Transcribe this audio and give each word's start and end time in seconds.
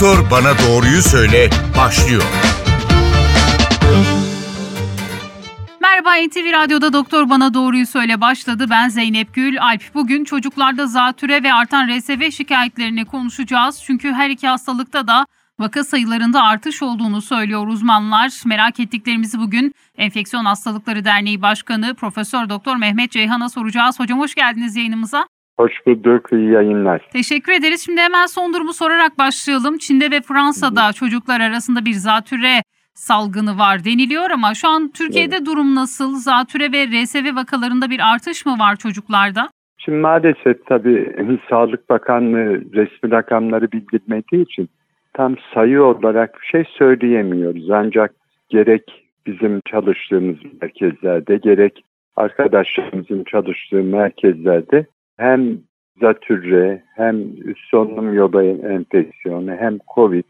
Doktor 0.00 0.30
Bana 0.30 0.58
Doğruyu 0.58 1.02
Söyle 1.02 1.50
başlıyor. 1.76 2.22
Merhaba 5.80 6.26
NTV 6.26 6.52
Radyo'da 6.52 6.92
Doktor 6.92 7.30
Bana 7.30 7.54
Doğruyu 7.54 7.86
Söyle 7.86 8.20
başladı. 8.20 8.66
Ben 8.70 8.88
Zeynep 8.88 9.34
Gül 9.34 9.62
Alp. 9.62 9.94
Bugün 9.94 10.24
çocuklarda 10.24 10.86
zatüre 10.86 11.42
ve 11.42 11.52
artan 11.52 11.88
RSV 11.88 12.30
şikayetlerini 12.30 13.04
konuşacağız. 13.04 13.82
Çünkü 13.86 14.12
her 14.12 14.30
iki 14.30 14.48
hastalıkta 14.48 15.06
da 15.06 15.26
vaka 15.58 15.84
sayılarında 15.84 16.42
artış 16.42 16.82
olduğunu 16.82 17.22
söylüyor 17.22 17.66
uzmanlar. 17.66 18.32
Merak 18.44 18.80
ettiklerimizi 18.80 19.38
bugün 19.38 19.74
Enfeksiyon 19.96 20.44
Hastalıkları 20.44 21.04
Derneği 21.04 21.42
Başkanı 21.42 21.94
Profesör 21.94 22.48
Doktor 22.48 22.76
Mehmet 22.76 23.10
Ceyhan'a 23.10 23.48
soracağız. 23.48 24.00
Hocam 24.00 24.18
hoş 24.18 24.34
geldiniz 24.34 24.76
yayınımıza. 24.76 25.26
Hoş 25.58 25.86
bulduk, 25.86 26.32
iyi 26.32 26.50
yayınlar. 26.50 27.02
Teşekkür 27.12 27.52
ederiz. 27.52 27.82
Şimdi 27.84 28.00
hemen 28.00 28.26
son 28.26 28.54
durumu 28.54 28.72
sorarak 28.72 29.18
başlayalım. 29.18 29.78
Çin'de 29.78 30.10
ve 30.10 30.20
Fransa'da 30.20 30.92
çocuklar 30.92 31.40
arasında 31.40 31.84
bir 31.84 31.92
zatüre 31.92 32.62
salgını 32.94 33.58
var 33.58 33.84
deniliyor 33.84 34.30
ama 34.30 34.54
şu 34.54 34.68
an 34.68 34.90
Türkiye'de 34.92 35.36
evet. 35.36 35.46
durum 35.46 35.74
nasıl? 35.74 36.14
Zatüre 36.14 36.72
ve 36.72 36.86
RSV 36.86 37.36
vakalarında 37.36 37.90
bir 37.90 38.00
artış 38.12 38.46
mı 38.46 38.52
var 38.52 38.76
çocuklarda? 38.76 39.48
Şimdi 39.78 39.98
maalesef 39.98 40.66
tabii 40.66 41.16
Sağlık 41.50 41.90
Bakanlığı 41.90 42.72
resmi 42.72 43.10
rakamları 43.10 43.72
bildirmediği 43.72 44.42
için 44.42 44.68
tam 45.14 45.36
sayı 45.54 45.82
olarak 45.82 46.40
bir 46.40 46.46
şey 46.46 46.64
söyleyemiyoruz. 46.78 47.70
Ancak 47.70 48.14
gerek 48.48 48.82
bizim 49.26 49.60
çalıştığımız 49.70 50.36
merkezlerde 50.62 51.36
gerek 51.36 51.84
arkadaşlarımızın 52.16 53.24
çalıştığı 53.24 53.82
merkezlerde 53.82 54.86
hem 55.18 55.58
zatürre 56.00 56.82
hem 56.96 57.16
üst 57.44 57.70
solunum 57.70 58.14
yolu 58.14 58.42
enfeksiyonu 58.42 59.50
hem 59.50 59.78
COVID 59.94 60.24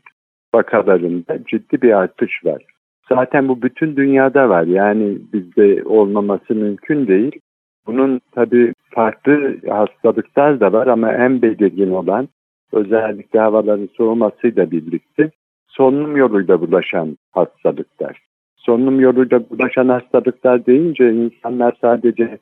vakalarında 0.55 1.39
ciddi 1.45 1.83
bir 1.83 1.99
artış 1.99 2.45
var. 2.45 2.63
Zaten 3.09 3.49
bu 3.49 3.63
bütün 3.63 3.97
dünyada 3.97 4.49
var. 4.49 4.63
Yani 4.63 5.19
bizde 5.33 5.85
olmaması 5.85 6.55
mümkün 6.55 7.07
değil. 7.07 7.41
Bunun 7.87 8.21
tabii 8.33 8.73
farklı 8.91 9.57
hastalıklar 9.69 10.61
da 10.61 10.73
var 10.73 10.87
ama 10.87 11.13
en 11.13 11.43
belirgin 11.43 11.91
olan 11.91 12.29
özellikle 12.73 13.39
havaların 13.39 13.89
soğumasıyla 13.97 14.71
birlikte 14.71 15.31
solunum 15.69 16.17
yoluyla 16.17 16.61
bulaşan 16.61 17.17
hastalıklar. 17.33 18.23
Solunum 18.57 19.01
yoluyla 19.01 19.51
bulaşan 19.51 19.89
hastalıklar 19.89 20.67
deyince 20.67 21.13
insanlar 21.13 21.77
sadece 21.81 22.39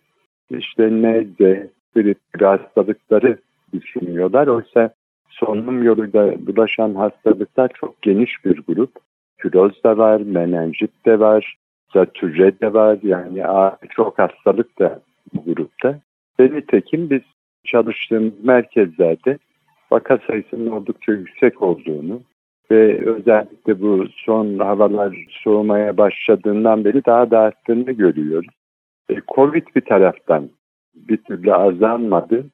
işte 0.50 1.02
nezle, 1.02 1.70
gibi 2.02 2.44
hastalıkları 2.44 3.38
düşünüyorlar. 3.72 4.46
Oysa 4.46 4.90
solunum 5.28 5.82
yoluyla 5.82 6.46
bulaşan 6.46 6.94
hastalıklar 6.94 7.70
çok 7.74 8.02
geniş 8.02 8.44
bir 8.44 8.62
grup. 8.68 8.90
Küroz 9.38 9.84
da 9.84 9.98
var, 9.98 10.20
menenjit 10.20 11.06
de 11.06 11.20
var, 11.20 11.56
zatürre 11.94 12.60
de 12.60 12.72
var. 12.72 12.98
Yani 13.02 13.42
çok 13.90 14.18
hastalık 14.18 14.78
da 14.78 15.00
bu 15.34 15.54
grupta. 15.54 15.98
Ve 16.40 16.44
nitekim 16.44 17.10
biz 17.10 17.22
çalıştığımız 17.64 18.44
merkezlerde 18.44 19.38
vaka 19.90 20.18
sayısının 20.26 20.70
oldukça 20.70 21.12
yüksek 21.12 21.62
olduğunu 21.62 22.20
ve 22.70 23.06
özellikle 23.06 23.80
bu 23.80 24.06
son 24.16 24.58
havalar 24.58 25.26
soğumaya 25.30 25.96
başladığından 25.96 26.84
beri 26.84 27.04
daha 27.04 27.30
da 27.30 27.38
arttığını 27.38 27.92
görüyoruz. 27.92 28.54
E, 29.10 29.14
Covid 29.34 29.66
bir 29.76 29.80
taraftan 29.80 30.48
bir 30.96 31.16
türlü 31.16 31.54
azalmadı. 31.54 32.44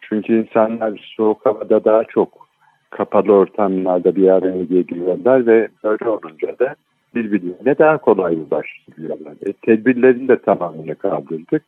Çünkü 0.00 0.40
insanlar 0.40 1.12
soğuk 1.16 1.46
havada 1.46 1.84
daha 1.84 2.04
çok 2.04 2.46
kapalı 2.90 3.32
ortamlarda 3.32 4.16
bir 4.16 4.28
araya 4.28 4.64
geliyorlar 4.64 5.46
ve 5.46 5.68
böyle 5.84 6.08
olunca 6.08 6.58
da 6.58 6.74
birbirlerine 7.14 7.78
daha 7.78 7.98
kolay 7.98 8.34
ulaştırıyorlar. 8.34 9.32
E, 9.46 9.52
tedbirlerini 9.52 10.28
de 10.28 10.38
tamamını 10.38 10.94
kaldırdık. 10.94 11.62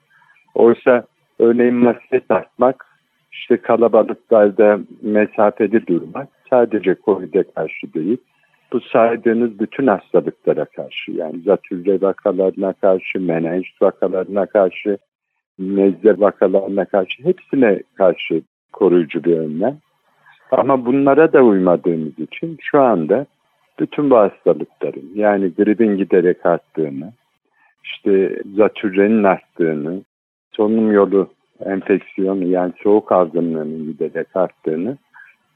Oysa 0.55 1.05
örneğin 1.39 1.75
maske 1.75 2.21
takmak, 2.21 2.87
işte 3.33 3.57
kalabalıklarda 3.57 4.79
mesafeli 5.03 5.87
durmak 5.87 6.29
sadece 6.51 6.97
COVID'e 7.05 7.43
karşı 7.43 7.95
değil, 7.95 8.19
bu 8.73 8.81
saydığınız 8.81 9.61
bütün 9.61 9.87
hastalıklara 9.87 10.65
karşı 10.65 11.13
yani 11.13 11.41
zatürre 11.41 12.01
vakalarına 12.01 12.73
karşı, 12.73 13.21
menenjit 13.21 13.83
vakalarına 13.83 14.47
karşı, 14.47 14.99
nezle 15.59 16.21
vakalarına 16.21 16.85
karşı 16.85 17.25
hepsine 17.25 17.83
karşı 17.95 18.43
koruyucu 18.73 19.25
bir 19.25 19.37
önlem. 19.37 19.79
Ama 20.51 20.87
bunlara 20.87 21.33
da 21.33 21.43
uymadığımız 21.43 22.19
için 22.19 22.59
şu 22.61 22.81
anda 22.81 23.27
bütün 23.79 24.11
bu 24.11 24.17
hastalıkların 24.17 25.11
yani 25.15 25.53
gripin 25.55 25.97
giderek 25.97 26.47
arttığını, 26.47 27.13
işte 27.85 28.43
zatürrenin 28.57 29.25
arttığını, 29.25 30.03
solunum 30.53 30.93
yolu 30.93 31.29
enfeksiyonu 31.65 32.45
yani 32.45 32.73
soğuk 32.83 33.13
algınlığının 33.13 33.85
giderek 33.87 34.27
arttığını 34.35 34.97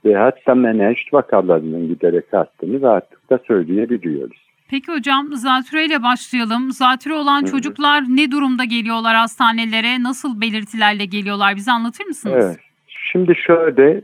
ve 0.05 0.15
hatta 0.15 0.55
menenjit 0.55 1.13
vakalarının 1.13 1.89
giderek 1.89 2.34
arttığını 2.34 2.83
rahatlıkla 2.83 3.39
söyleyebiliyoruz. 3.47 4.52
Peki 4.72 4.93
hocam 4.93 5.33
zatüre 5.33 5.84
ile 5.84 6.03
başlayalım. 6.03 6.71
Zatüre 6.71 7.15
olan 7.15 7.41
Hı-hı. 7.41 7.50
çocuklar 7.50 8.03
ne 8.09 8.31
durumda 8.31 8.65
geliyorlar 8.65 9.16
hastanelere? 9.16 10.03
Nasıl 10.03 10.41
belirtilerle 10.41 11.05
geliyorlar? 11.05 11.56
Bize 11.56 11.72
anlatır 11.72 12.05
mısınız? 12.05 12.44
Evet. 12.47 12.59
Şimdi 12.88 13.34
şöyle 13.37 14.03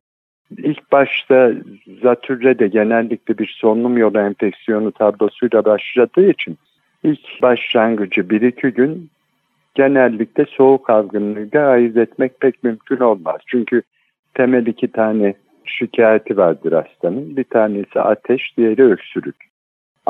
ilk 0.59 0.93
başta 0.93 1.53
zatürre 2.03 2.59
de 2.59 2.69
genellikle 2.69 3.39
bir 3.39 3.57
solunum 3.61 3.99
yolu 3.99 4.19
enfeksiyonu 4.19 4.93
tablosuyla 4.93 5.65
başladığı 5.65 6.31
için 6.31 6.59
ilk 7.05 7.43
başlangıcı 7.43 8.21
1-2 8.21 8.69
gün 8.69 9.11
genellikle 9.75 10.45
soğuk 10.45 10.91
algınlığıyla 10.91 11.69
ayırt 11.69 11.97
etmek 11.97 12.41
pek 12.41 12.65
mümkün 12.65 13.01
olmaz. 13.01 13.41
Çünkü 13.47 13.83
temel 14.35 14.67
iki 14.67 14.93
tane 14.93 15.35
şikayeti 15.65 16.37
vardır 16.37 16.73
hastanın. 16.73 17.37
Bir 17.37 17.45
tanesi 17.45 18.01
ateş, 18.01 18.57
diğeri 18.57 18.85
öksürük. 18.85 19.48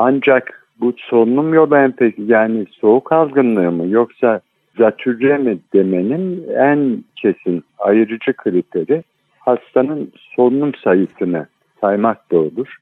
Ancak 0.00 0.68
bu 0.80 0.94
solunum 0.98 1.54
yolu 1.54 1.76
enfeksiyonu 1.76 2.32
yani 2.32 2.66
soğuk 2.80 3.12
algınlığı 3.12 3.72
mı 3.72 3.88
yoksa 3.88 4.40
zatürre 4.78 5.38
mi 5.38 5.58
demenin 5.72 6.48
en 6.48 7.04
kesin 7.16 7.64
ayırıcı 7.78 8.32
kriteri 8.32 9.02
hastanın 9.38 10.12
solunum 10.36 10.74
sayısını 10.74 11.46
saymak 11.80 12.30
da 12.32 12.38
olur. 12.38 12.76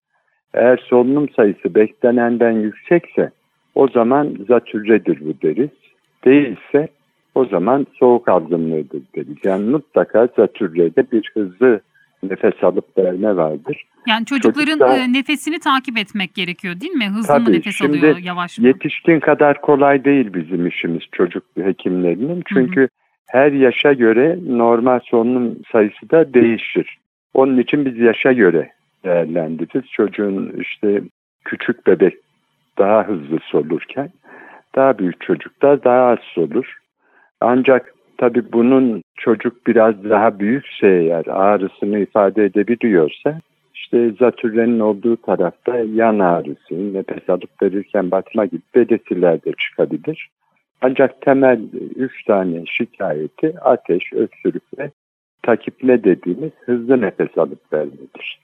Eğer 0.54 0.76
solunum 0.76 1.28
sayısı 1.28 1.74
beklenenden 1.74 2.52
yüksekse 2.52 3.30
o 3.74 3.88
zaman 3.88 4.36
zatürredir 4.48 5.20
bu 5.20 5.42
deriz. 5.42 5.70
Değilse 6.24 6.88
o 7.34 7.44
zaman 7.44 7.86
soğuk 7.98 8.28
algınlığıdır 8.28 9.02
deriz. 9.16 9.36
Yani 9.44 9.70
mutlaka 9.70 10.28
zatürrede 10.36 11.10
bir 11.12 11.30
hızlı 11.34 11.80
nefes 12.22 12.64
alıp 12.64 12.98
verme 12.98 13.36
vardır. 13.36 13.86
Yani 14.06 14.24
çocukların 14.24 14.78
Çocuklar, 14.78 14.98
e, 14.98 15.12
nefesini 15.12 15.58
takip 15.58 15.98
etmek 15.98 16.34
gerekiyor 16.34 16.80
değil 16.80 16.92
mi? 16.92 17.08
Hızlı 17.08 17.26
tabii, 17.26 17.50
mı 17.50 17.52
nefes 17.52 17.76
şimdi 17.76 17.98
alıyor, 17.98 18.18
yavaş 18.18 18.58
mı? 18.58 18.66
Yetişkin 18.66 19.20
kadar 19.20 19.60
kolay 19.60 20.04
değil 20.04 20.34
bizim 20.34 20.66
işimiz 20.66 21.02
çocuk 21.12 21.44
hekimlerinin. 21.62 22.42
Çünkü 22.46 22.80
hı 22.80 22.84
hı. 22.84 22.88
her 23.26 23.52
yaşa 23.52 23.92
göre 23.92 24.38
normal 24.46 25.00
solunum 25.00 25.56
sayısı 25.72 26.10
da 26.10 26.34
değişir. 26.34 26.98
Onun 27.34 27.58
için 27.58 27.84
biz 27.84 27.98
yaşa 27.98 28.32
göre 28.32 28.70
değerlendiririz. 29.04 29.90
Çocuğun 29.90 30.52
işte 30.60 31.00
küçük 31.44 31.86
bebek 31.86 32.14
daha 32.78 33.08
hızlı 33.08 33.38
solurken 33.42 34.10
daha 34.76 34.98
büyük 34.98 35.20
çocuklar 35.20 35.84
daha 35.84 36.06
az 36.06 36.18
solur. 36.34 36.76
Ancak 37.40 37.95
Tabii 38.18 38.52
bunun 38.52 39.02
çocuk 39.16 39.66
biraz 39.66 40.04
daha 40.04 40.38
büyükse 40.38 40.86
eğer 40.86 41.26
ağrısını 41.26 41.98
ifade 41.98 42.44
edebiliyorsa 42.44 43.40
işte 43.74 44.10
zatürrenin 44.18 44.80
olduğu 44.80 45.16
tarafta 45.16 45.78
yan 45.78 46.18
ağrısı, 46.18 46.94
nefes 46.94 47.28
alıp 47.30 47.62
verirken 47.62 48.10
batma 48.10 48.44
gibi 48.44 48.62
belirtiler 48.74 49.44
de 49.44 49.52
çıkabilir. 49.52 50.30
Ancak 50.80 51.22
temel 51.22 51.60
üç 51.96 52.24
tane 52.24 52.66
şikayeti 52.66 53.60
ateş, 53.60 54.12
öksürük 54.12 54.78
ve 54.78 54.90
takiple 55.42 56.04
dediğimiz 56.04 56.52
hızlı 56.60 57.00
nefes 57.00 57.38
alıp 57.38 57.72
vermedir. 57.72 58.40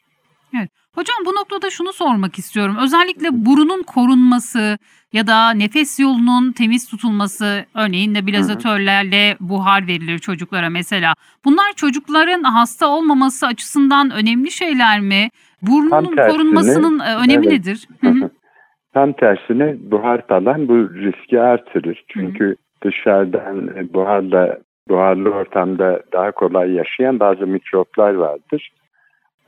Evet. 0.58 0.70
Hocam 0.94 1.16
bu 1.26 1.30
noktada 1.30 1.70
şunu 1.70 1.92
sormak 1.92 2.38
istiyorum. 2.38 2.76
Özellikle 2.82 3.28
burunun 3.32 3.82
korunması 3.82 4.78
ya 5.12 5.26
da 5.26 5.50
nefes 5.50 6.00
yolunun 6.00 6.52
temiz 6.52 6.90
tutulması, 6.90 7.64
örneğin 7.74 8.14
nebulizatörlerle 8.14 9.36
buhar 9.40 9.86
verilir 9.86 10.18
çocuklara 10.18 10.70
mesela. 10.70 11.14
Bunlar 11.44 11.72
çocukların 11.76 12.42
hasta 12.42 12.88
olmaması 12.88 13.46
açısından 13.46 14.10
önemli 14.10 14.50
şeyler 14.50 15.00
mi? 15.00 15.28
Burnunun 15.62 16.16
tersine, 16.16 16.32
korunmasının 16.32 16.98
e, 16.98 17.16
önemi 17.24 17.46
evet. 17.46 17.58
nedir? 17.58 17.88
Tam 18.94 19.12
tersine 19.12 19.76
buhar 19.90 20.26
falan 20.26 20.68
bu 20.68 20.74
riski 20.94 21.40
artırır. 21.40 22.04
Çünkü 22.08 22.44
Hı-hı. 22.44 22.56
dışarıdan 22.84 23.68
e, 23.68 23.94
buharla 23.94 24.58
buharlı 24.88 25.30
ortamda 25.30 26.02
daha 26.12 26.32
kolay 26.32 26.72
yaşayan 26.72 27.20
bazı 27.20 27.46
mikroplar 27.46 28.14
vardır 28.14 28.70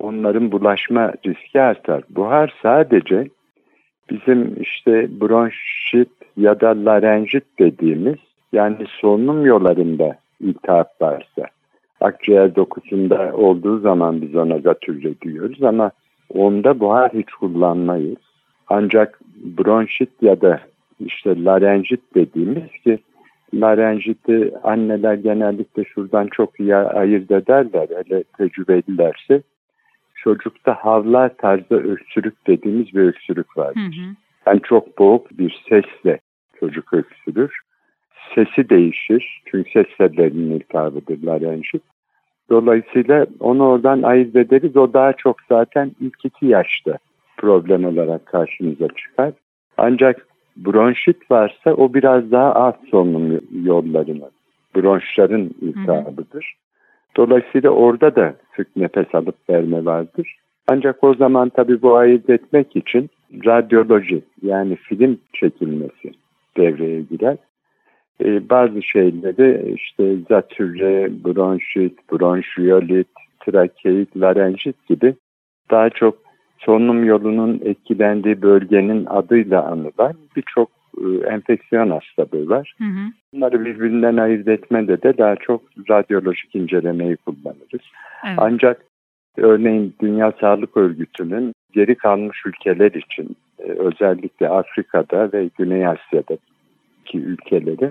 onların 0.04 0.52
bulaşma 0.52 1.12
riski 1.26 1.60
artar. 1.60 2.02
Buhar 2.10 2.54
sadece 2.62 3.28
bizim 4.10 4.62
işte 4.62 5.20
bronşit 5.20 6.08
ya 6.36 6.60
da 6.60 6.84
larenjit 6.84 7.44
dediğimiz 7.58 8.16
yani 8.52 8.76
solunum 9.00 9.46
yollarında 9.46 10.18
iltihap 10.40 11.02
varsa 11.02 11.44
akciğer 12.00 12.56
dokusunda 12.56 13.32
olduğu 13.34 13.78
zaman 13.78 14.22
biz 14.22 14.34
ona 14.34 14.58
zatürre 14.58 15.20
diyoruz 15.20 15.62
ama 15.62 15.90
onda 16.34 16.80
buhar 16.80 17.10
hiç 17.12 17.30
kullanmayız. 17.30 18.18
Ancak 18.68 19.20
bronşit 19.36 20.10
ya 20.22 20.40
da 20.40 20.60
işte 21.00 21.44
larenjit 21.44 22.00
dediğimiz 22.14 22.70
ki 22.84 22.98
larenjiti 23.54 24.52
anneler 24.62 25.14
genellikle 25.14 25.84
şuradan 25.84 26.26
çok 26.26 26.60
iyi 26.60 26.76
ayırt 26.76 27.30
ederler. 27.30 27.88
Hele 27.88 28.24
tecrübelilerse 28.38 29.42
çocukta 30.24 30.72
havlar 30.72 31.36
tarzı 31.36 31.74
öksürük 31.74 32.46
dediğimiz 32.46 32.94
bir 32.94 33.02
öksürük 33.02 33.56
var. 33.56 33.74
Hı 33.74 33.80
hı. 33.80 34.14
Yani 34.46 34.60
çok 34.62 34.98
boğuk 34.98 35.38
bir 35.38 35.62
sesle 35.68 36.18
çocuk 36.60 36.92
öksürür. 36.92 37.60
Sesi 38.34 38.68
değişir. 38.68 39.42
Çünkü 39.46 39.70
ses 39.70 39.86
tellerinin 39.98 40.50
iltihabıdır 40.50 41.22
larenjit. 41.22 41.82
Dolayısıyla 42.50 43.26
onu 43.40 43.68
oradan 43.68 44.02
ayırt 44.02 44.36
ederiz. 44.36 44.76
O 44.76 44.92
daha 44.92 45.12
çok 45.12 45.36
zaten 45.48 45.92
ilk 46.00 46.24
iki 46.24 46.46
yaşta 46.46 46.98
problem 47.36 47.84
olarak 47.84 48.26
karşımıza 48.26 48.88
çıkar. 48.88 49.32
Ancak 49.76 50.26
bronşit 50.56 51.30
varsa 51.30 51.74
o 51.74 51.94
biraz 51.94 52.30
daha 52.30 52.54
alt 52.54 52.76
solunum 52.90 53.40
yollarının, 53.64 54.30
bronşların 54.76 55.50
iltihabıdır. 55.60 56.54
Dolayısıyla 57.16 57.70
orada 57.70 58.16
da 58.16 58.34
sık 58.56 58.76
nefes 58.76 59.14
alıp 59.14 59.50
verme 59.50 59.84
vardır. 59.84 60.36
Ancak 60.66 61.04
o 61.04 61.14
zaman 61.14 61.48
tabii 61.48 61.82
bu 61.82 61.96
ayırt 61.96 62.30
etmek 62.30 62.76
için 62.76 63.10
radyoloji 63.46 64.22
yani 64.42 64.76
film 64.76 65.18
çekilmesi 65.32 66.12
devreye 66.56 67.00
girer. 67.00 67.36
Ee, 68.24 68.48
bazı 68.48 68.82
şeyleri 68.82 69.74
işte 69.74 70.16
zatürre, 70.28 71.10
bronşit, 71.24 72.12
bronşiyolit, 72.12 73.08
trakeit, 73.40 74.16
larenjit 74.16 74.86
gibi 74.88 75.14
daha 75.70 75.90
çok 75.90 76.18
solunum 76.58 77.04
yolunun 77.04 77.60
etkilendiği 77.64 78.42
bölgenin 78.42 79.06
adıyla 79.06 79.64
anılan 79.64 80.14
birçok 80.36 80.68
enfeksiyon 81.30 81.90
hastalığı. 81.90 82.62
Hı 82.78 82.84
hı. 82.84 83.10
Bunları 83.32 83.64
birbirinden 83.64 84.16
ayırt 84.16 84.48
etmede 84.48 85.02
de 85.02 85.18
daha 85.18 85.36
çok 85.36 85.62
radyolojik 85.90 86.54
incelemeyi 86.54 87.16
kullanırız. 87.16 87.86
Evet. 88.26 88.38
Ancak 88.38 88.84
örneğin 89.36 89.94
Dünya 90.02 90.32
Sağlık 90.40 90.76
Örgütü'nün 90.76 91.52
geri 91.72 91.94
kalmış 91.94 92.46
ülkeler 92.46 92.92
için 92.92 93.36
e, 93.58 93.62
özellikle 93.62 94.48
Afrika'da 94.48 95.32
ve 95.32 95.50
Güney 95.58 95.86
Asya'daki 95.86 97.18
ülkeleri 97.18 97.90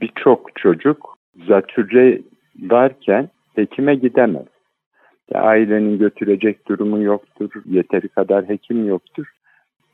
birçok 0.00 0.56
çocuk 0.56 1.16
zatürre 1.48 2.20
varken 2.60 3.28
hekime 3.54 3.94
gidemez. 3.94 4.46
Ailenin 5.34 5.98
götürecek 5.98 6.68
durumu 6.68 7.02
yoktur, 7.02 7.50
yeteri 7.64 8.08
kadar 8.08 8.48
hekim 8.48 8.88
yoktur 8.88 9.26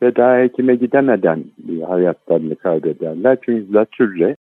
ve 0.03 0.17
daha 0.17 0.39
hekime 0.39 0.75
gidemeden 0.75 1.45
hayatlarını 1.89 2.57
kaybederler. 2.57 3.39
Çünkü 3.45 3.73
zatürre 3.73 4.37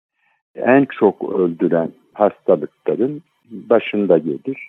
en 0.55 0.87
çok 0.99 1.35
öldüren 1.35 1.93
hastalıkların 2.15 3.23
başında 3.51 4.19
gelir. 4.19 4.69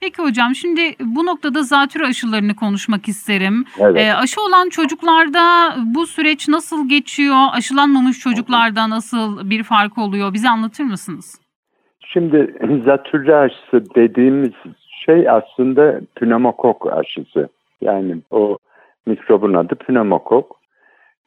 Peki 0.00 0.22
hocam 0.22 0.54
şimdi 0.54 0.80
bu 1.00 1.26
noktada 1.26 1.62
zatürre 1.62 2.06
aşılarını 2.06 2.54
konuşmak 2.56 3.08
isterim. 3.08 3.64
Evet. 3.78 4.00
Ee, 4.00 4.14
aşı 4.14 4.40
olan 4.40 4.68
çocuklarda 4.68 5.74
bu 5.94 6.06
süreç 6.06 6.48
nasıl 6.48 6.88
geçiyor? 6.88 7.36
Aşılanmamış 7.52 8.18
çocuklarda 8.18 8.90
nasıl 8.90 9.50
bir 9.50 9.62
fark 9.62 9.98
oluyor? 9.98 10.32
Bize 10.32 10.48
anlatır 10.48 10.84
mısınız? 10.84 11.40
Şimdi 12.00 12.54
zatürre 12.84 13.36
aşısı 13.36 13.94
dediğimiz 13.94 14.52
şey 15.06 15.30
aslında 15.30 16.00
pneumokok 16.16 16.92
aşısı. 16.92 17.48
Yani 17.80 18.16
o 18.30 18.58
mikrobun 19.06 19.54
adı 19.54 19.74
pneumokok. 19.74 20.60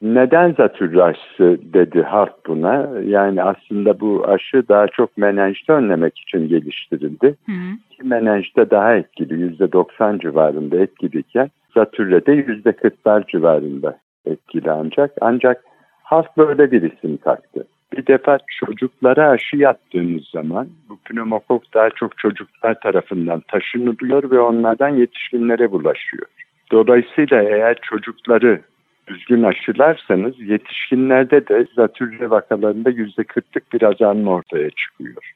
Neden 0.01 0.53
zatürre 0.53 1.03
aşısı 1.03 1.59
dedi 1.73 2.01
halk 2.01 2.33
buna? 2.47 2.89
Yani 3.05 3.43
aslında 3.43 3.99
bu 3.99 4.25
aşı 4.27 4.67
daha 4.69 4.87
çok 4.87 5.17
menenjiti 5.17 5.71
önlemek 5.71 6.19
için 6.19 6.47
geliştirildi. 6.47 7.35
Hı 7.45 7.51
hı. 7.51 7.95
Ki 7.95 8.03
menenjite 8.03 8.69
daha 8.69 8.95
etkili, 8.95 9.55
%90 9.57 10.21
civarında 10.21 10.79
etkiliyken 10.79 11.49
zatürrede 11.75 12.31
%40'lar 12.31 13.27
civarında 13.27 13.97
etkili 14.25 14.71
ancak. 14.71 15.11
Ancak 15.21 15.63
halk 16.03 16.37
böyle 16.37 16.71
bir 16.71 16.91
isim 16.91 17.17
taktı. 17.17 17.67
Bir 17.97 18.07
defa 18.07 18.37
çocuklara 18.59 19.29
aşı 19.29 19.57
yaptığımız 19.57 20.23
zaman 20.23 20.67
bu 20.89 20.97
pneumokok 20.97 21.73
daha 21.73 21.89
çok 21.89 22.17
çocuklar 22.17 22.79
tarafından 22.79 23.41
taşınılıyor 23.47 24.31
ve 24.31 24.39
onlardan 24.39 24.89
yetişkinlere 24.89 25.71
bulaşıyor. 25.71 26.27
Dolayısıyla 26.73 27.43
eğer 27.43 27.77
çocukları 27.81 28.61
düzgün 29.07 29.43
aşılarsanız 29.43 30.39
yetişkinlerde 30.39 31.47
de 31.47 31.67
zatürre 31.75 32.29
vakalarında 32.29 32.89
%40'lık 32.89 33.73
bir 33.73 33.81
azalma 33.81 34.31
ortaya 34.31 34.69
çıkıyor. 34.69 35.33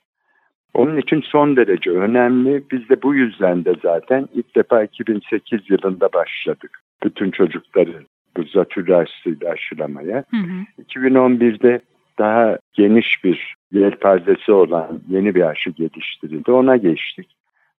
Onun 0.74 0.98
için 0.98 1.22
son 1.22 1.56
derece 1.56 1.92
önemli. 1.92 2.64
Biz 2.72 2.90
de 2.90 3.02
bu 3.02 3.16
yüzden 3.16 3.66
de 3.66 3.74
zaten 3.84 4.28
ilk 4.34 4.56
defa 4.56 4.84
2008 4.84 5.70
yılında 5.70 6.10
başladık. 6.14 6.80
Bütün 7.04 7.32
çocukları 7.32 8.04
bu 8.38 8.44
zatürre 8.44 8.96
aşısıyla 8.96 9.52
aşılamaya. 9.52 10.24
Hı 10.32 10.38
hı. 10.38 10.84
2011'de 10.84 11.80
daha 12.20 12.58
geniş 12.74 13.24
bir 13.24 13.56
yelpazesi 13.72 14.52
olan 14.52 15.00
yeni 15.10 15.36
bir 15.36 15.50
aşı 15.50 15.70
geliştirildi. 15.70 16.52
Ona 16.52 16.78
geçtik. 16.78 17.28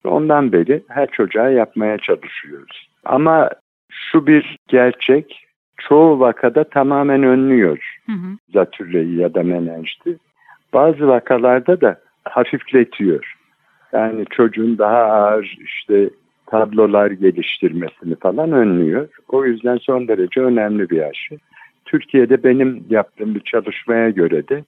Ondan 0.05 0.53
beri 0.53 0.83
her 0.89 1.11
çocuğa 1.11 1.49
yapmaya 1.49 1.99
çalışıyoruz. 1.99 2.88
Ama 3.05 3.51
şu 3.91 4.27
bir 4.27 4.57
gerçek, 4.69 5.45
çoğu 5.77 6.21
vakada 6.21 6.65
tamamen 6.65 7.23
önlüyor 7.23 7.99
Hı 8.07 8.13
hı. 8.13 8.39
zatürreyi 8.53 9.17
ya 9.17 9.35
da 9.35 9.43
menenjiti. 9.43 10.17
Bazı 10.73 11.09
vakalarda 11.09 11.81
da 11.81 12.01
hafifletiyor. 12.25 13.35
Yani 13.93 14.25
çocuğun 14.31 14.79
daha 14.79 14.99
ağır 14.99 15.57
işte 15.65 16.11
tablolar 16.47 17.11
geliştirmesini 17.11 18.15
falan 18.15 18.53
önlüyor. 18.53 19.09
O 19.29 19.45
yüzden 19.45 19.77
son 19.77 20.09
derece 20.09 20.41
önemli 20.41 20.91
bir 20.91 21.03
aşı. 21.03 21.39
Türkiye'de 21.85 22.45
benim 22.45 22.85
yaptığım 22.91 23.35
bir 23.35 23.41
çalışmaya 23.41 24.11
göre 24.11 24.49
de 24.49 24.65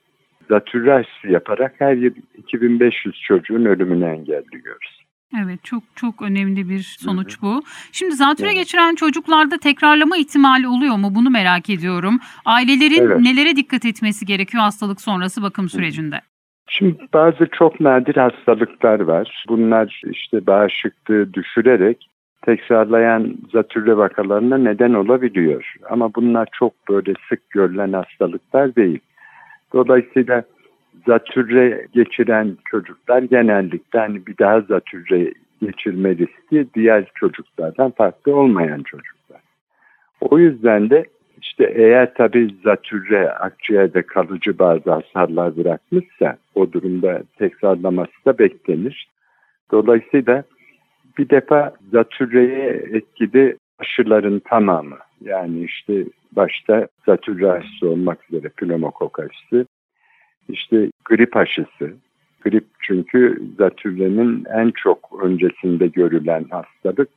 zatürre 0.49 0.93
aşısı 0.93 1.29
yaparak 1.29 1.75
her 1.79 1.95
yıl 1.95 2.15
2500 2.37 3.21
çocuğun 3.23 3.65
ölümünü 3.65 4.05
engelliyoruz. 4.05 5.00
Evet 5.39 5.65
çok 5.65 5.83
çok 5.97 6.23
önemli 6.23 6.69
bir 6.69 6.97
sonuç 7.01 7.43
bu. 7.43 7.63
Şimdi 7.93 8.15
zatürre 8.15 8.49
Evet. 8.49 8.57
geçiren 8.57 8.95
çocuklarda 8.95 9.59
tekrarlama 9.59 10.17
ihtimali 10.17 10.69
oluyor 10.69 10.97
mu? 10.97 11.15
Bunu 11.15 11.31
merak 11.31 11.71
ediyorum. 11.71 12.19
Ailelerin 12.45 13.03
Evet. 13.07 13.21
nelere 13.21 13.57
dikkat 13.57 13.85
etmesi 13.85 14.27
gerekiyor 14.27 14.63
hastalık 14.63 15.01
sonrası 15.01 15.43
bakım 15.43 15.69
sürecinde? 15.69 16.21
Şimdi 16.69 16.97
bazı 17.15 17.49
çok 17.59 17.81
nadir 17.81 18.17
hastalıklar 18.17 19.01
var. 19.01 19.45
Bunlar 19.49 20.03
işte 20.11 20.47
bağışıklığı 20.47 21.35
düşürerek 21.35 22.07
tekrarlayan 22.45 23.35
zatürre 23.53 23.97
vakalarına 23.97 24.59
neden 24.59 24.95
olabiliyor. 24.95 25.75
Ama 25.91 26.15
bunlar 26.15 26.49
çok 26.53 26.89
böyle 26.89 27.15
sık 27.29 27.51
görülen 27.51 27.93
hastalıklar 27.93 28.75
değil. 28.77 28.99
Dolayısıyla 29.73 30.43
zatürre 31.07 31.87
geçiren 31.93 32.57
çocuklar 32.71 33.23
genellikle 33.23 33.99
hani 33.99 34.27
bir 34.27 34.39
daha 34.39 34.61
zatürre 34.61 35.33
geçirme 35.63 36.11
riski 36.11 36.67
diğer 36.75 37.11
çocuklardan 37.15 37.91
farklı 37.91 38.37
olmayan 38.37 38.83
çocuklar. 38.83 39.41
O 40.21 40.39
yüzden 40.39 40.91
de 40.91 41.05
işte 41.43 41.73
eğer 41.75 42.15
tabii 42.15 42.55
zatürre 42.65 43.31
akciğerde 43.31 44.03
kalıcı 44.03 44.59
bazı 44.59 44.91
hasarlar 44.91 45.57
bırakmışsa 45.57 46.37
o 46.55 46.73
durumda 46.73 47.23
tekrarlaması 47.39 48.25
da 48.27 48.39
beklenir. 48.39 49.09
Dolayısıyla 49.73 50.45
bir 51.19 51.29
defa 51.29 51.73
zatürreye 51.93 52.69
etkili 52.93 53.57
aşıların 53.79 54.39
tamamı 54.39 54.97
yani 55.21 55.65
işte 55.65 56.05
başta 56.33 56.89
zatürre 57.07 57.51
aşısı 57.51 57.89
olmak 57.89 58.19
üzere 58.31 58.49
pneumokok 58.49 59.21
aşısı, 59.21 59.67
işte 60.53 60.91
grip 61.05 61.37
aşısı. 61.37 61.93
Grip 62.41 62.65
çünkü 62.81 63.43
zatürrenin 63.59 64.45
en 64.45 64.71
çok 64.71 65.21
öncesinde 65.23 65.87
görülen 65.87 66.45
hastalık 66.51 67.09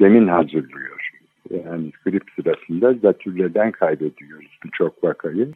zemin 0.00 0.28
hazırlıyor. 0.28 1.10
Yani 1.50 1.90
grip 2.06 2.22
sırasında 2.36 2.92
zatürreden 2.92 3.70
kaybediyoruz 3.70 4.58
birçok 4.64 5.04
vakayı. 5.04 5.48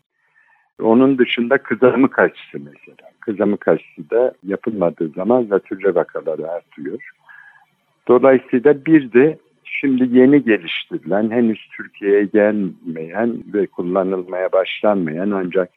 Onun 0.82 1.18
dışında 1.18 1.58
kızamık 1.58 2.18
aşısı 2.18 2.58
mesela. 2.58 3.10
Kızamık 3.20 3.68
aşısı 3.68 4.10
da 4.10 4.34
yapılmadığı 4.46 5.08
zaman 5.08 5.42
zatürre 5.42 5.94
vakaları 5.94 6.50
artıyor. 6.50 7.10
Dolayısıyla 8.08 8.84
bir 8.84 9.12
de 9.12 9.38
şimdi 9.64 10.18
yeni 10.18 10.44
geliştirilen, 10.44 11.30
henüz 11.30 11.68
Türkiye'ye 11.76 12.24
gelmeyen 12.24 13.42
ve 13.54 13.66
kullanılmaya 13.66 14.52
başlanmayan 14.52 15.30
ancak 15.30 15.70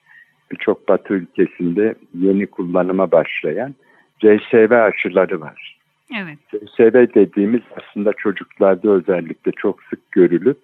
birçok 0.51 0.88
batı 0.88 1.13
ülkesinde 1.13 1.96
yeni 2.13 2.48
kullanıma 2.48 3.12
başlayan 3.12 3.75
CSV 4.20 4.72
aşıları 4.72 5.42
var. 5.42 5.77
Evet. 6.22 6.38
CSV 6.50 7.13
dediğimiz 7.16 7.62
aslında 7.75 8.13
çocuklarda 8.13 8.89
özellikle 8.89 9.51
çok 9.51 9.84
sık 9.84 10.12
görülüp 10.12 10.58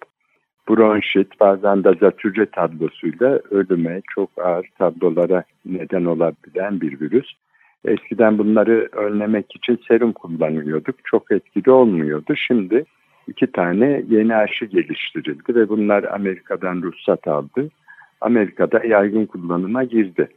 bronşit 0.68 1.40
bazen 1.40 1.84
de 1.84 1.94
zatürre 2.00 2.46
tablosuyla 2.46 3.40
ölüme 3.50 4.00
çok 4.14 4.30
ağır 4.38 4.66
tablolara 4.78 5.44
neden 5.66 6.04
olabilen 6.04 6.80
bir 6.80 7.00
virüs. 7.00 7.26
Eskiden 7.84 8.38
bunları 8.38 8.88
önlemek 8.92 9.56
için 9.56 9.80
serum 9.88 10.12
kullanıyorduk. 10.12 10.96
Çok 11.04 11.32
etkili 11.32 11.70
olmuyordu. 11.70 12.34
Şimdi 12.36 12.84
iki 13.28 13.46
tane 13.46 14.02
yeni 14.08 14.36
aşı 14.36 14.64
geliştirildi 14.64 15.54
ve 15.54 15.68
bunlar 15.68 16.04
Amerika'dan 16.04 16.82
ruhsat 16.82 17.28
aldı. 17.28 17.68
Amerika'da 18.24 18.84
yaygın 18.86 19.26
kullanıma 19.26 19.84
girdi. 19.84 20.28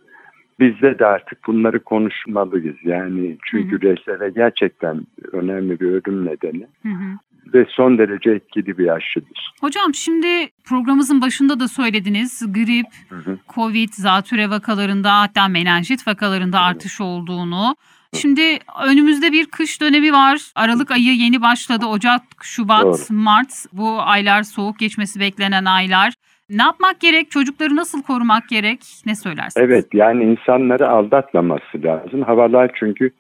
Bizde 0.60 1.00
de 1.00 1.06
artık 1.06 1.48
bunları 1.48 1.80
konuşmalıyız. 1.84 2.76
Yani 2.84 3.38
çünkü 3.52 3.78
RSV 3.78 4.36
gerçekten 4.36 5.02
önemli 5.32 5.80
bir 5.80 5.86
ölüm 5.86 6.26
nedeni 6.26 6.68
Hı 6.84 6.90
hı. 6.90 7.18
ve 7.54 7.66
son 7.70 7.98
derece 7.98 8.32
etkili 8.32 8.78
bir 8.78 8.88
aşıdır. 8.88 9.54
Hocam 9.62 9.94
şimdi 9.94 10.28
programımızın 10.66 11.22
başında 11.22 11.60
da 11.60 11.68
söylediniz 11.68 12.54
grip, 12.54 12.86
Hı 13.10 13.16
hı. 13.16 13.38
Covid, 13.56 13.90
zatüre 13.92 14.50
vakalarında 14.50 15.22
hatta 15.22 15.48
menenjit 15.48 16.08
vakalarında 16.08 16.60
artış 16.60 17.02
olduğunu. 17.02 17.76
Şimdi 18.14 18.60
önümüzde 18.88 19.32
bir 19.32 19.46
kış 19.46 19.82
dönemi 19.82 20.14
var. 20.14 20.52
Aralık 20.56 20.92
ayı 20.92 21.16
yeni 21.16 21.42
başladı. 21.42 21.86
Ocak, 21.86 22.22
Şubat, 22.44 22.84
Doğru. 22.84 22.98
Mart 23.10 23.66
bu 23.74 24.02
aylar 24.02 24.44
soğuk 24.44 24.80
geçmesi 24.80 25.20
beklenen 25.20 25.66
aylar. 25.66 26.14
Ne 26.50 26.64
yapmak 26.64 27.00
gerek? 27.00 27.32
Çocukları 27.32 27.76
nasıl 27.76 28.04
korumak 28.04 28.50
gerek? 28.50 28.80
Ne 29.06 29.16
söylersiniz? 29.16 29.66
Evet 29.70 29.86
yani 29.94 30.24
insanları 30.24 30.90
aldatmaması 30.90 31.84
lazım. 31.84 32.22
Havalar 32.22 32.72
çünkü 32.76 33.12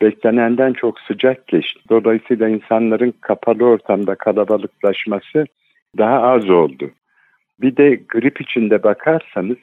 beklenenden 0.00 0.72
çok 0.72 1.00
sıcak 1.00 1.46
geçti. 1.46 1.80
Dolayısıyla 1.90 2.48
insanların 2.48 3.14
kapalı 3.20 3.64
ortamda 3.64 4.14
kalabalıklaşması 4.14 5.44
daha 5.98 6.22
az 6.22 6.50
oldu. 6.50 6.90
Bir 7.60 7.76
de 7.76 8.00
grip 8.08 8.40
içinde 8.40 8.82
bakarsanız 8.82 9.58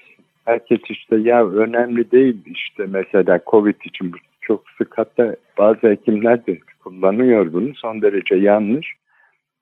herkes 0.45 0.79
işte 0.89 1.15
ya 1.17 1.47
önemli 1.47 2.11
değil 2.11 2.37
işte 2.45 2.85
mesela 2.87 3.39
Covid 3.47 3.75
için 3.85 4.11
çok 4.41 4.63
sık 4.77 4.97
hatta 4.97 5.35
bazı 5.57 5.87
hekimler 5.89 6.47
de 6.47 6.59
kullanıyor 6.83 7.53
bunu 7.53 7.75
son 7.75 8.01
derece 8.01 8.35
yanlış. 8.35 8.93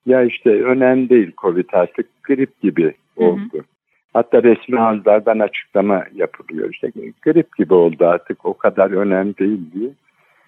Ya 0.05 0.23
işte 0.23 0.49
önemli 0.49 1.09
değil 1.09 1.31
Covid 1.37 1.69
artık 1.73 2.23
grip 2.23 2.61
gibi 2.61 2.93
Oldu. 3.15 3.65
Hatta 4.13 4.43
resmi 4.43 4.79
ağızlardan 4.79 5.39
açıklama 5.39 6.03
yapılıyor. 6.13 6.69
İşte 6.69 6.91
grip 7.21 7.57
gibi 7.57 7.73
oldu 7.73 8.05
artık 8.07 8.45
o 8.45 8.57
kadar 8.57 8.91
önemli 8.91 9.37
değil 9.37 9.59
diye. 9.73 9.89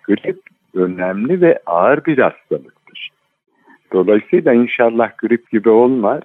Grip 0.03 0.39
önemli 0.74 1.41
ve 1.41 1.60
ağır 1.65 2.05
bir 2.05 2.17
hastalıktır. 2.17 3.12
Dolayısıyla 3.93 4.53
inşallah 4.53 5.17
grip 5.17 5.51
gibi 5.51 5.69
olmaz. 5.69 6.24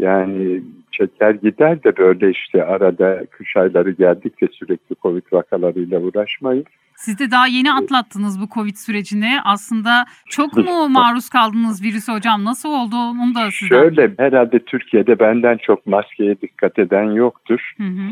Yani 0.00 0.62
çeker 0.92 1.30
gider 1.30 1.84
de 1.84 1.96
böyle 1.96 2.30
işte 2.30 2.64
arada 2.64 3.26
kış 3.30 3.56
ayları 3.56 3.90
geldikçe 3.90 4.46
sürekli 4.52 4.96
Covid 5.02 5.22
vakalarıyla 5.32 6.00
uğraşmayız. 6.00 6.64
Siz 6.96 7.18
de 7.18 7.30
daha 7.30 7.46
yeni 7.46 7.72
atlattınız 7.72 8.40
bu 8.40 8.48
Covid 8.54 8.74
sürecini. 8.74 9.30
Aslında 9.44 10.04
çok 10.28 10.56
mu 10.56 10.88
maruz 10.88 11.28
kaldınız 11.28 11.82
virüse 11.82 12.12
hocam? 12.12 12.44
Nasıl 12.44 12.68
oldu? 12.68 12.96
Onu 12.96 13.34
da 13.34 13.50
sizden. 13.50 13.76
Şöyle 13.76 14.14
herhalde 14.18 14.58
Türkiye'de 14.58 15.18
benden 15.18 15.56
çok 15.56 15.86
maskeye 15.86 16.40
dikkat 16.40 16.78
eden 16.78 17.04
yoktur. 17.04 17.72
Hı 17.76 17.82
hı. 17.84 18.08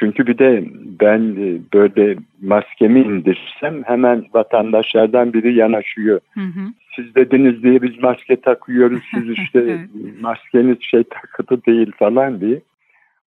Çünkü 0.00 0.26
bir 0.26 0.38
de 0.38 0.64
ben 1.00 1.20
e, 1.20 1.60
böyle 1.74 2.16
maskemi 2.42 3.00
indirsem 3.00 3.82
hemen 3.82 4.24
vatandaşlardan 4.34 5.32
biri 5.32 5.54
yanaşıyor. 5.54 6.20
Hı 6.34 6.40
hı. 6.40 6.60
Siz 6.96 7.14
dediniz 7.14 7.62
diye 7.62 7.82
biz 7.82 8.02
maske 8.02 8.40
takıyoruz. 8.40 9.02
Siz 9.14 9.30
işte 9.38 9.86
maskeniz 10.20 10.76
şey 10.80 11.04
takılı 11.04 11.64
değil 11.64 11.92
falan 11.98 12.40
diye. 12.40 12.60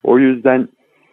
O 0.03 0.19
yüzden 0.19 0.69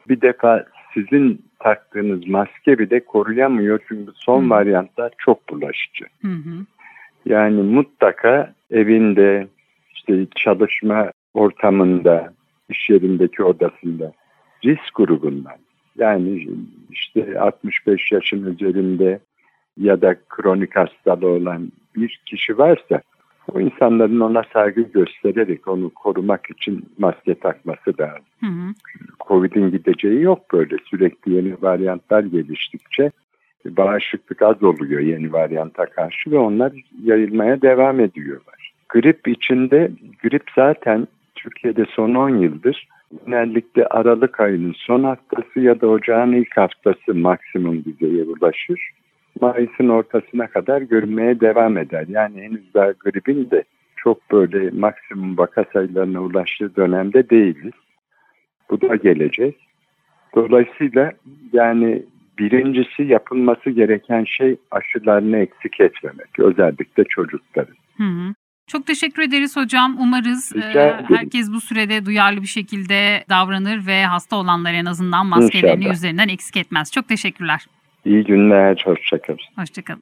bir 0.10 0.22
defa 0.22 0.66
sizin 0.94 1.42
taktığınız 1.60 2.28
maske 2.28 2.80
bile 2.80 3.00
koruyamıyor. 3.00 3.80
Çünkü 3.88 4.12
son 4.16 4.46
Hı. 4.46 4.50
varyantlar 4.50 5.12
çok 5.18 5.50
bulaşıcı. 5.50 6.06
Hı 6.22 6.28
hı. 6.28 6.66
Yani 7.26 7.62
mutlaka 7.62 8.54
evinde, 8.72 9.48
işte 9.96 10.28
çalışma 10.36 11.12
ortamında, 11.34 12.34
iş 12.70 12.90
yerindeki 12.90 13.44
odasında 13.44 14.14
risk 14.66 14.96
grubundan 14.96 15.58
yani 15.98 16.48
işte 16.92 17.40
65 17.40 18.12
yaşın 18.12 18.54
üzerinde 18.54 19.20
ya 19.78 20.02
da 20.02 20.16
kronik 20.30 20.76
hastalığı 20.76 21.28
olan 21.28 21.72
bir 21.96 22.22
kişi 22.26 22.58
varsa 22.58 23.02
o 23.54 23.60
insanların 23.60 24.20
ona 24.20 24.44
saygı 24.54 24.82
göstererek 24.82 25.68
onu 25.68 25.90
korumak 25.90 26.50
için 26.50 26.86
maske 26.98 27.36
takması 27.36 27.94
lazım. 28.00 28.26
Hı 28.40 28.46
hı. 28.46 28.74
Covid'in 29.28 29.72
gideceği 29.72 30.22
yok 30.22 30.54
böyle 30.54 30.76
sürekli 30.90 31.34
yeni 31.34 31.62
varyantlar 31.62 32.24
geliştikçe 32.24 33.12
bağışıklık 33.66 34.42
az 34.42 34.64
oluyor 34.64 35.00
yeni 35.00 35.34
varyanta 35.34 35.86
karşı 35.86 36.32
ve 36.32 36.38
onlar 36.38 36.72
yayılmaya 37.04 37.62
devam 37.62 38.00
ediyorlar. 38.00 38.74
Grip 38.90 39.28
içinde 39.28 39.92
grip 40.24 40.44
zaten 40.56 41.08
Türkiye'de 41.36 41.86
son 41.86 42.16
10 42.16 42.30
yıldır 42.30 42.88
genellikle 43.26 43.86
Aralık 43.86 44.40
ayının 44.40 44.76
son 44.78 45.04
haftası 45.04 45.60
ya 45.60 45.82
da 45.82 45.88
ocağın 45.88 46.32
ilk 46.32 46.58
haftası 46.58 47.16
maksimum 47.16 47.84
düzeye 47.86 48.24
ulaşır. 48.24 48.80
Mayıs'ın 49.42 49.90
ortasına 49.90 50.48
kadar 50.48 50.82
görünmeye 50.82 51.40
devam 51.40 51.78
eder. 51.78 52.06
Yani 52.10 52.42
henüz 52.42 52.74
daha 52.74 52.92
gripin 52.92 53.52
de 53.52 53.64
çok 53.96 54.32
böyle 54.32 54.70
maksimum 54.70 55.38
vaka 55.38 55.66
sayılarına 55.74 56.22
ulaştığı 56.22 56.76
dönemde 56.76 57.30
değiliz. 57.30 57.74
Bu 58.70 58.82
da 58.82 58.96
gelecek. 58.96 59.56
Dolayısıyla 60.36 61.12
yani 61.54 62.04
birincisi 62.40 63.04
yapılması 63.04 63.70
gereken 63.70 64.24
şey 64.24 64.56
aşılarını 64.72 65.38
eksik 65.38 65.80
etmemek. 65.80 66.40
Özellikle 66.40 67.04
çocukların. 67.04 67.76
Hı 67.98 68.04
hı. 68.04 68.34
Çok 68.68 68.88
teşekkür 68.88 69.22
ederiz 69.22 69.56
hocam. 69.56 69.98
Umarız 70.00 70.56
e, 70.56 71.02
herkes 71.08 71.52
bu 71.52 71.62
sürede 71.62 72.06
duyarlı 72.06 72.42
bir 72.42 72.48
şekilde 72.48 73.24
davranır 73.30 73.86
ve 73.88 74.06
hasta 74.06 74.36
olanlar 74.36 74.74
en 74.74 74.86
azından 74.86 75.26
maskelerini 75.26 75.80
İnşallah. 75.80 75.96
üzerinden 75.96 76.28
eksik 76.28 76.58
etmez. 76.58 76.92
Çok 76.92 77.08
teşekkürler. 77.08 77.66
İyi 78.06 78.24
günler, 78.24 78.82
hoşçakalın. 78.86 79.40
Hoşçakalın. 79.56 80.02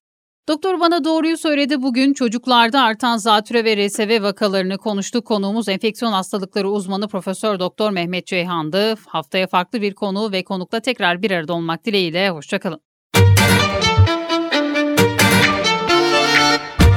Doktor 0.49 0.79
bana 0.79 1.03
doğruyu 1.03 1.37
söyledi. 1.37 1.81
Bugün 1.81 2.13
çocuklarda 2.13 2.81
artan 2.81 3.17
zatüre 3.17 3.65
ve 3.65 3.87
RSV 3.87 4.23
vakalarını 4.23 4.77
konuştuk. 4.77 5.25
Konuğumuz 5.25 5.69
enfeksiyon 5.69 6.11
hastalıkları 6.11 6.69
uzmanı 6.69 7.07
Profesör 7.07 7.59
Doktor 7.59 7.91
Mehmet 7.91 8.27
Ceyhan'dı. 8.27 8.95
Haftaya 9.07 9.47
farklı 9.47 9.81
bir 9.81 9.93
konu 9.93 10.31
ve 10.31 10.43
konukla 10.43 10.79
tekrar 10.79 11.21
bir 11.21 11.31
arada 11.31 11.53
olmak 11.53 11.85
dileğiyle. 11.85 12.29
Hoşçakalın. 12.29 12.79